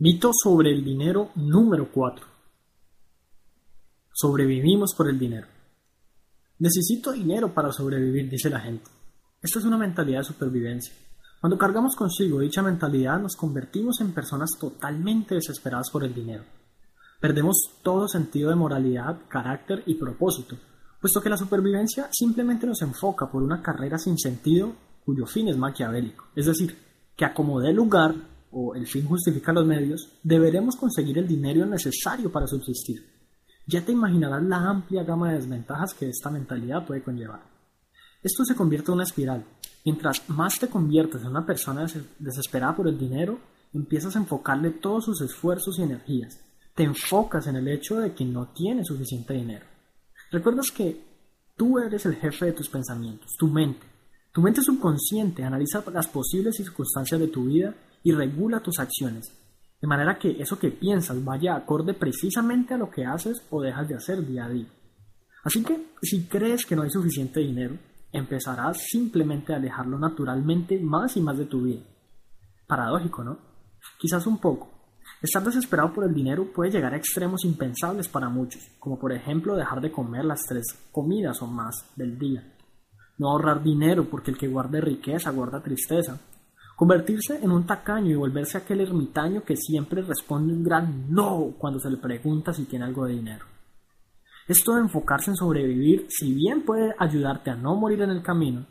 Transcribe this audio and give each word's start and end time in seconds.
Mito 0.00 0.30
sobre 0.32 0.70
el 0.70 0.84
dinero 0.84 1.30
número 1.34 1.90
4. 1.90 2.24
Sobrevivimos 4.12 4.94
por 4.96 5.08
el 5.08 5.18
dinero. 5.18 5.48
Necesito 6.60 7.10
dinero 7.10 7.52
para 7.52 7.72
sobrevivir, 7.72 8.30
dice 8.30 8.48
la 8.48 8.60
gente. 8.60 8.88
Esto 9.42 9.58
es 9.58 9.64
una 9.64 9.76
mentalidad 9.76 10.20
de 10.20 10.24
supervivencia. 10.26 10.94
Cuando 11.40 11.58
cargamos 11.58 11.96
consigo 11.96 12.38
dicha 12.38 12.62
mentalidad 12.62 13.18
nos 13.18 13.34
convertimos 13.34 14.00
en 14.00 14.12
personas 14.12 14.50
totalmente 14.60 15.34
desesperadas 15.34 15.90
por 15.90 16.04
el 16.04 16.14
dinero. 16.14 16.44
Perdemos 17.20 17.56
todo 17.82 18.06
sentido 18.06 18.50
de 18.50 18.54
moralidad, 18.54 19.22
carácter 19.26 19.82
y 19.86 19.96
propósito, 19.96 20.56
puesto 21.00 21.20
que 21.20 21.30
la 21.30 21.36
supervivencia 21.36 22.08
simplemente 22.12 22.68
nos 22.68 22.82
enfoca 22.82 23.28
por 23.28 23.42
una 23.42 23.60
carrera 23.60 23.98
sin 23.98 24.16
sentido 24.16 24.76
cuyo 25.04 25.26
fin 25.26 25.48
es 25.48 25.56
maquiavélico, 25.56 26.28
es 26.36 26.46
decir, 26.46 26.78
que 27.16 27.24
acomode 27.24 27.72
lugar 27.72 28.37
o 28.60 28.74
el 28.74 28.88
fin 28.88 29.06
justifica 29.06 29.52
los 29.52 29.64
medios, 29.64 30.08
deberemos 30.22 30.74
conseguir 30.74 31.18
el 31.18 31.28
dinero 31.28 31.64
necesario 31.64 32.30
para 32.32 32.48
subsistir. 32.48 33.06
Ya 33.66 33.84
te 33.84 33.92
imaginarás 33.92 34.42
la 34.42 34.68
amplia 34.68 35.04
gama 35.04 35.30
de 35.30 35.36
desventajas 35.36 35.94
que 35.94 36.08
esta 36.08 36.28
mentalidad 36.30 36.84
puede 36.84 37.02
conllevar. 37.02 37.40
Esto 38.20 38.44
se 38.44 38.56
convierte 38.56 38.90
en 38.90 38.94
una 38.94 39.04
espiral. 39.04 39.44
Mientras 39.84 40.28
más 40.28 40.58
te 40.58 40.68
conviertes 40.68 41.22
en 41.22 41.28
una 41.28 41.46
persona 41.46 41.86
desesperada 42.18 42.74
por 42.74 42.88
el 42.88 42.98
dinero, 42.98 43.38
empiezas 43.72 44.16
a 44.16 44.18
enfocarle 44.18 44.70
todos 44.70 45.04
sus 45.04 45.20
esfuerzos 45.20 45.78
y 45.78 45.82
energías. 45.82 46.40
Te 46.74 46.82
enfocas 46.82 47.46
en 47.46 47.56
el 47.56 47.68
hecho 47.68 48.00
de 48.00 48.12
que 48.12 48.24
no 48.24 48.48
tienes 48.48 48.88
suficiente 48.88 49.34
dinero. 49.34 49.66
Recuerdas 50.32 50.72
que 50.72 51.00
tú 51.56 51.78
eres 51.78 52.06
el 52.06 52.16
jefe 52.16 52.46
de 52.46 52.52
tus 52.52 52.68
pensamientos, 52.68 53.36
tu 53.38 53.46
mente. 53.46 53.86
Tu 54.32 54.42
mente 54.42 54.62
subconsciente 54.62 55.44
analiza 55.44 55.82
las 55.92 56.06
posibles 56.06 56.56
circunstancias 56.56 57.20
de 57.20 57.28
tu 57.28 57.46
vida 57.46 57.74
y 58.02 58.12
regula 58.12 58.60
tus 58.60 58.78
acciones, 58.78 59.32
de 59.80 59.88
manera 59.88 60.18
que 60.18 60.40
eso 60.40 60.58
que 60.58 60.70
piensas 60.70 61.24
vaya 61.24 61.56
acorde 61.56 61.94
precisamente 61.94 62.74
a 62.74 62.78
lo 62.78 62.90
que 62.90 63.04
haces 63.04 63.42
o 63.50 63.62
dejas 63.62 63.88
de 63.88 63.94
hacer 63.94 64.26
día 64.26 64.44
a 64.44 64.48
día. 64.48 64.66
Así 65.44 65.62
que 65.62 65.92
si 66.02 66.26
crees 66.26 66.66
que 66.66 66.76
no 66.76 66.82
hay 66.82 66.90
suficiente 66.90 67.40
dinero, 67.40 67.76
empezarás 68.12 68.78
simplemente 68.90 69.52
a 69.52 69.56
alejarlo 69.56 69.98
naturalmente 69.98 70.78
más 70.78 71.16
y 71.16 71.20
más 71.20 71.38
de 71.38 71.46
tu 71.46 71.62
vida. 71.62 71.82
Paradójico, 72.66 73.24
¿no? 73.24 73.38
Quizás 73.98 74.26
un 74.26 74.38
poco. 74.38 74.70
Estar 75.22 75.42
desesperado 75.42 75.92
por 75.92 76.04
el 76.04 76.14
dinero 76.14 76.52
puede 76.52 76.70
llegar 76.70 76.92
a 76.94 76.96
extremos 76.96 77.44
impensables 77.44 78.08
para 78.08 78.28
muchos, 78.28 78.62
como 78.78 78.98
por 78.98 79.12
ejemplo 79.12 79.56
dejar 79.56 79.80
de 79.80 79.90
comer 79.90 80.24
las 80.24 80.42
tres 80.46 80.64
comidas 80.92 81.40
o 81.42 81.46
más 81.46 81.74
del 81.96 82.18
día. 82.18 82.57
No 83.18 83.30
ahorrar 83.30 83.62
dinero 83.62 84.08
porque 84.08 84.30
el 84.30 84.38
que 84.38 84.48
guarda 84.48 84.80
riqueza 84.80 85.30
guarda 85.30 85.62
tristeza, 85.62 86.20
Convertirse 86.78 87.40
en 87.42 87.50
un 87.50 87.66
tacaño 87.66 88.12
y 88.12 88.14
volverse 88.14 88.56
aquel 88.56 88.80
ermitaño 88.80 89.42
que 89.42 89.56
siempre 89.56 90.00
responde 90.00 90.52
un 90.52 90.62
gran 90.62 91.12
no 91.12 91.54
cuando 91.58 91.80
se 91.80 91.90
le 91.90 91.96
pregunta 91.96 92.52
si 92.52 92.66
tiene 92.66 92.84
algo 92.84 93.04
de 93.04 93.14
dinero. 93.14 93.44
Esto 94.46 94.76
de 94.76 94.82
enfocarse 94.82 95.32
en 95.32 95.36
sobrevivir, 95.36 96.06
si 96.08 96.32
bien 96.32 96.64
puede 96.64 96.94
ayudarte 96.96 97.50
a 97.50 97.56
no 97.56 97.74
morir 97.74 98.02
en 98.02 98.10
el 98.10 98.22
camino, 98.22 98.64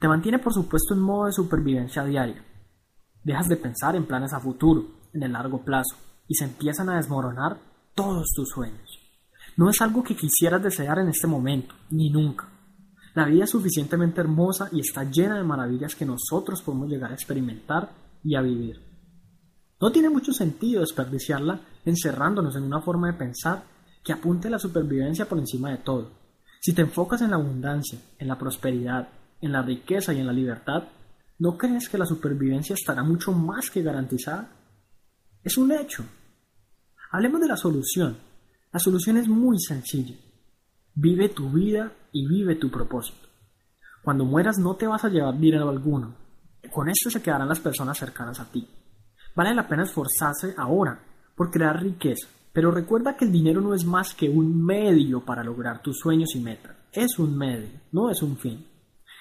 te 0.00 0.08
mantiene 0.08 0.40
por 0.40 0.52
supuesto 0.52 0.94
en 0.94 1.00
modo 1.00 1.26
de 1.26 1.32
supervivencia 1.32 2.02
diaria. 2.02 2.44
Dejas 3.22 3.48
de 3.48 3.56
pensar 3.56 3.94
en 3.94 4.04
planes 4.04 4.32
a 4.32 4.40
futuro, 4.40 4.84
en 5.12 5.22
el 5.22 5.30
largo 5.30 5.64
plazo, 5.64 5.94
y 6.26 6.34
se 6.34 6.46
empiezan 6.46 6.88
a 6.88 6.96
desmoronar 6.96 7.56
todos 7.94 8.32
tus 8.34 8.48
sueños. 8.48 8.98
No 9.56 9.70
es 9.70 9.80
algo 9.80 10.02
que 10.02 10.16
quisieras 10.16 10.60
desear 10.60 10.98
en 10.98 11.10
este 11.10 11.28
momento, 11.28 11.72
ni 11.88 12.10
nunca. 12.10 12.48
La 13.14 13.26
vida 13.26 13.44
es 13.44 13.50
suficientemente 13.50 14.20
hermosa 14.20 14.68
y 14.72 14.80
está 14.80 15.04
llena 15.04 15.36
de 15.36 15.44
maravillas 15.44 15.94
que 15.94 16.06
nosotros 16.06 16.62
podemos 16.62 16.88
llegar 16.88 17.10
a 17.10 17.14
experimentar 17.14 17.90
y 18.24 18.34
a 18.34 18.40
vivir. 18.40 18.80
No 19.80 19.90
tiene 19.92 20.08
mucho 20.08 20.32
sentido 20.32 20.80
desperdiciarla 20.80 21.60
encerrándonos 21.84 22.56
en 22.56 22.62
una 22.62 22.80
forma 22.80 23.08
de 23.08 23.18
pensar 23.18 23.64
que 24.02 24.12
apunte 24.12 24.48
la 24.48 24.58
supervivencia 24.58 25.28
por 25.28 25.38
encima 25.38 25.70
de 25.70 25.78
todo. 25.78 26.10
Si 26.60 26.72
te 26.72 26.82
enfocas 26.82 27.20
en 27.20 27.30
la 27.30 27.36
abundancia, 27.36 27.98
en 28.18 28.28
la 28.28 28.38
prosperidad, 28.38 29.08
en 29.40 29.52
la 29.52 29.62
riqueza 29.62 30.14
y 30.14 30.20
en 30.20 30.26
la 30.26 30.32
libertad, 30.32 30.84
¿no 31.38 31.58
crees 31.58 31.88
que 31.88 31.98
la 31.98 32.06
supervivencia 32.06 32.74
estará 32.74 33.02
mucho 33.02 33.32
más 33.32 33.70
que 33.70 33.82
garantizada? 33.82 34.48
Es 35.42 35.58
un 35.58 35.72
hecho. 35.72 36.04
Hablemos 37.10 37.40
de 37.40 37.48
la 37.48 37.56
solución. 37.56 38.16
La 38.72 38.78
solución 38.78 39.16
es 39.16 39.28
muy 39.28 39.58
sencilla. 39.58 40.14
Vive 40.94 41.28
tu 41.28 41.50
vida 41.50 41.92
y 42.12 42.26
vive 42.28 42.56
tu 42.56 42.70
propósito. 42.70 43.28
Cuando 44.02 44.24
mueras 44.24 44.58
no 44.58 44.74
te 44.74 44.86
vas 44.86 45.04
a 45.04 45.08
llevar 45.08 45.38
dinero 45.38 45.68
alguno. 45.68 46.14
Con 46.72 46.88
esto 46.88 47.10
se 47.10 47.22
quedarán 47.22 47.48
las 47.48 47.60
personas 47.60 47.98
cercanas 47.98 48.40
a 48.40 48.50
ti. 48.50 48.68
Vale 49.34 49.54
la 49.54 49.66
pena 49.66 49.84
esforzarse 49.84 50.54
ahora 50.56 51.00
por 51.34 51.50
crear 51.50 51.82
riqueza, 51.82 52.28
pero 52.52 52.70
recuerda 52.70 53.16
que 53.16 53.24
el 53.24 53.32
dinero 53.32 53.60
no 53.60 53.74
es 53.74 53.84
más 53.84 54.14
que 54.14 54.28
un 54.28 54.64
medio 54.64 55.24
para 55.24 55.42
lograr 55.42 55.82
tus 55.82 55.98
sueños 55.98 56.34
y 56.34 56.40
metas. 56.40 56.76
Es 56.92 57.18
un 57.18 57.36
medio, 57.36 57.68
no 57.92 58.10
es 58.10 58.22
un 58.22 58.36
fin. 58.36 58.66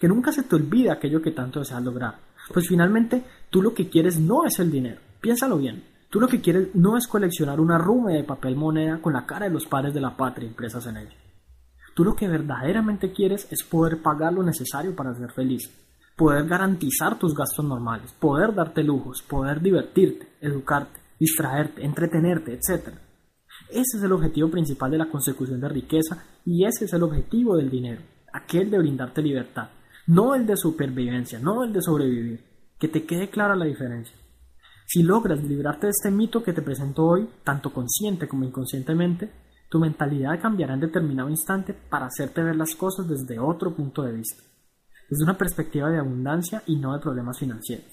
Que 0.00 0.08
nunca 0.08 0.32
se 0.32 0.42
te 0.42 0.56
olvide 0.56 0.90
aquello 0.90 1.22
que 1.22 1.30
tanto 1.30 1.60
deseas 1.60 1.82
lograr. 1.82 2.18
Pues 2.52 2.66
finalmente 2.66 3.24
tú 3.50 3.62
lo 3.62 3.72
que 3.72 3.88
quieres 3.88 4.18
no 4.18 4.44
es 4.44 4.58
el 4.58 4.70
dinero. 4.70 5.00
Piénsalo 5.20 5.58
bien. 5.58 5.84
Tú 6.10 6.20
lo 6.20 6.28
que 6.28 6.40
quieres 6.40 6.74
no 6.74 6.96
es 6.96 7.06
coleccionar 7.06 7.60
una 7.60 7.78
rume 7.78 8.14
de 8.14 8.24
papel 8.24 8.56
moneda 8.56 9.00
con 9.00 9.12
la 9.12 9.24
cara 9.24 9.46
de 9.46 9.52
los 9.52 9.66
padres 9.66 9.94
de 9.94 10.00
la 10.00 10.16
patria 10.16 10.48
impresas 10.48 10.86
en 10.86 10.96
ella. 10.96 11.14
Tú 11.94 12.04
lo 12.04 12.14
que 12.14 12.28
verdaderamente 12.28 13.12
quieres 13.12 13.46
es 13.50 13.62
poder 13.62 14.00
pagar 14.00 14.32
lo 14.32 14.42
necesario 14.42 14.96
para 14.96 15.14
ser 15.14 15.30
feliz, 15.32 15.70
poder 16.16 16.46
garantizar 16.46 17.18
tus 17.18 17.34
gastos 17.34 17.64
normales, 17.64 18.12
poder 18.12 18.54
darte 18.54 18.82
lujos, 18.82 19.22
poder 19.22 19.60
divertirte, 19.60 20.28
educarte, 20.40 21.00
distraerte, 21.18 21.84
entretenerte, 21.84 22.54
etc. 22.54 22.88
Ese 23.70 23.98
es 23.98 24.02
el 24.02 24.12
objetivo 24.12 24.50
principal 24.50 24.90
de 24.90 24.98
la 24.98 25.10
consecución 25.10 25.60
de 25.60 25.68
riqueza 25.68 26.24
y 26.44 26.64
ese 26.64 26.86
es 26.86 26.92
el 26.92 27.02
objetivo 27.02 27.56
del 27.56 27.70
dinero, 27.70 28.02
aquel 28.32 28.70
de 28.70 28.78
brindarte 28.78 29.22
libertad, 29.22 29.68
no 30.06 30.34
el 30.34 30.46
de 30.46 30.56
supervivencia, 30.56 31.38
no 31.38 31.62
el 31.62 31.72
de 31.72 31.82
sobrevivir. 31.82 32.52
Que 32.78 32.88
te 32.88 33.04
quede 33.04 33.30
clara 33.30 33.54
la 33.54 33.66
diferencia. 33.66 34.16
Si 34.86 35.02
logras 35.02 35.42
librarte 35.44 35.86
de 35.86 35.90
este 35.90 36.10
mito 36.10 36.42
que 36.42 36.52
te 36.52 36.62
presento 36.62 37.04
hoy, 37.04 37.28
tanto 37.44 37.72
consciente 37.72 38.26
como 38.26 38.44
inconscientemente, 38.44 39.30
tu 39.72 39.78
mentalidad 39.78 40.38
cambiará 40.38 40.74
en 40.74 40.80
determinado 40.80 41.30
instante 41.30 41.72
para 41.72 42.04
hacerte 42.04 42.42
ver 42.42 42.56
las 42.56 42.74
cosas 42.74 43.08
desde 43.08 43.38
otro 43.38 43.74
punto 43.74 44.02
de 44.02 44.12
vista, 44.12 44.42
desde 45.08 45.24
una 45.24 45.38
perspectiva 45.38 45.88
de 45.88 45.98
abundancia 45.98 46.62
y 46.66 46.76
no 46.76 46.92
de 46.92 47.00
problemas 47.00 47.38
financieros. 47.38 47.90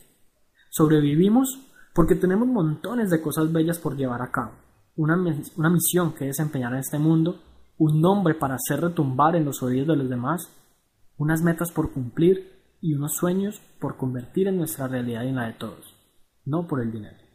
Sobrevivimos 0.69 1.57
porque 1.95 2.15
tenemos 2.15 2.49
montones 2.49 3.09
de 3.09 3.21
cosas 3.21 3.49
bellas 3.53 3.79
por 3.79 3.95
llevar 3.95 4.21
a 4.21 4.29
cabo, 4.29 4.51
una, 4.97 5.15
una 5.55 5.69
misión 5.69 6.11
que 6.11 6.25
desempeñar 6.25 6.73
en 6.73 6.79
este 6.79 6.99
mundo, 6.99 7.41
un 7.77 8.01
nombre 8.01 8.33
para 8.35 8.55
hacer 8.55 8.81
retumbar 8.81 9.37
en 9.37 9.45
los 9.45 9.63
oídos 9.63 9.87
de 9.87 9.95
los 9.95 10.09
demás, 10.09 10.51
unas 11.15 11.41
metas 11.41 11.71
por 11.71 11.93
cumplir 11.93 12.75
y 12.81 12.93
unos 12.93 13.13
sueños 13.15 13.61
por 13.79 13.95
convertir 13.95 14.49
en 14.49 14.57
nuestra 14.57 14.89
realidad 14.89 15.23
y 15.23 15.29
en 15.29 15.35
la 15.37 15.45
de 15.45 15.53
todos, 15.53 15.95
no 16.43 16.67
por 16.67 16.81
el 16.81 16.91
dinero. 16.91 17.28